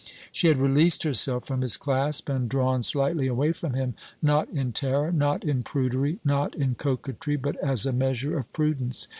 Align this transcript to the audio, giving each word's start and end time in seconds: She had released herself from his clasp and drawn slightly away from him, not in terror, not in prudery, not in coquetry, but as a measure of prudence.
She 0.31 0.47
had 0.47 0.57
released 0.57 1.03
herself 1.03 1.45
from 1.45 1.61
his 1.61 1.77
clasp 1.77 2.27
and 2.27 2.49
drawn 2.49 2.81
slightly 2.81 3.27
away 3.27 3.51
from 3.51 3.75
him, 3.75 3.93
not 4.19 4.49
in 4.49 4.73
terror, 4.73 5.11
not 5.11 5.43
in 5.43 5.61
prudery, 5.61 6.17
not 6.25 6.55
in 6.55 6.73
coquetry, 6.73 7.35
but 7.35 7.55
as 7.57 7.85
a 7.85 7.93
measure 7.93 8.35
of 8.35 8.51
prudence. 8.51 9.07